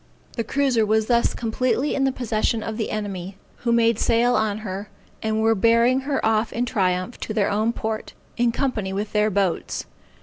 The 0.35 0.43
cruiser 0.43 0.83
was 0.83 1.05
thus 1.05 1.35
completely 1.35 1.93
in 1.93 2.05
the 2.05 2.11
possession 2.11 2.63
of 2.63 2.77
the 2.77 2.89
enemy, 2.89 3.37
who 3.57 3.71
made 3.71 3.99
sail 3.99 4.33
on 4.33 4.57
her, 4.65 4.89
and 5.21 5.43
were 5.43 5.53
bearing 5.53 5.99
her 6.01 6.25
off 6.25 6.51
in 6.51 6.65
triumph 6.65 7.19
to 7.19 7.35
their 7.35 7.51
own 7.51 7.71
port, 7.71 8.13
in 8.35 8.51
company 8.51 8.93
with 8.93 9.11
their 9.11 9.29
boats. 9.29 9.85